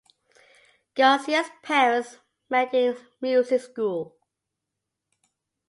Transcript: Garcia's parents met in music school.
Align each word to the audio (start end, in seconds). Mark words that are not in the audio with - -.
Garcia's 0.95 1.51
parents 1.61 2.17
met 2.49 2.73
in 2.73 2.97
music 3.21 3.61
school. 3.61 4.17